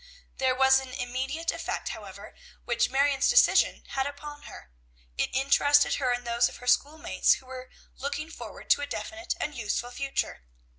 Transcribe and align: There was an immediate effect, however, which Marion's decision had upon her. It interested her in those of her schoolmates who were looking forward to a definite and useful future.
There 0.37 0.55
was 0.55 0.79
an 0.79 0.93
immediate 0.93 1.51
effect, 1.51 1.89
however, 1.89 2.33
which 2.65 2.89
Marion's 2.89 3.29
decision 3.29 3.83
had 3.89 4.07
upon 4.07 4.41
her. 4.49 4.71
It 5.15 5.29
interested 5.31 5.93
her 6.01 6.11
in 6.11 6.23
those 6.23 6.49
of 6.49 6.57
her 6.57 6.65
schoolmates 6.65 7.33
who 7.33 7.45
were 7.45 7.69
looking 7.95 8.31
forward 8.31 8.71
to 8.71 8.81
a 8.81 8.87
definite 8.87 9.35
and 9.39 9.53
useful 9.53 9.91
future. 9.91 10.41